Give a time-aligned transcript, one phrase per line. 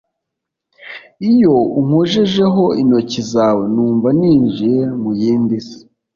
[1.31, 5.79] Iyo unkojejeho intoki zawe numva ninjiye mu yindi si